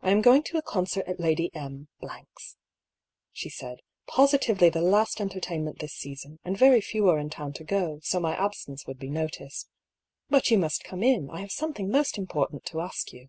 "I 0.00 0.12
am 0.12 0.22
going 0.22 0.44
to 0.44 0.56
a 0.56 0.62
concert 0.62 1.04
at 1.06 1.20
Lady 1.20 1.50
M 1.52 1.88
^'s," 2.02 2.56
she 3.34 3.50
said; 3.50 3.80
^'positively 4.08 4.72
the 4.72 4.80
last 4.80 5.20
entertainment 5.20 5.80
this 5.80 5.92
season, 5.92 6.38
and 6.42 6.56
yery 6.56 6.82
few 6.82 7.06
are 7.10 7.18
in 7.18 7.28
town 7.28 7.52
to 7.60 7.64
go, 7.64 8.00
so 8.02 8.18
my 8.18 8.34
absence 8.34 8.86
would 8.86 8.98
be 8.98 9.10
noticed. 9.10 9.68
But 10.30 10.50
you 10.50 10.56
must 10.56 10.84
come 10.84 11.02
in; 11.02 11.28
I 11.28 11.42
haye 11.42 11.48
something 11.48 11.90
most 11.90 12.16
important 12.16 12.64
to 12.64 12.80
ask 12.80 13.12
you." 13.12 13.28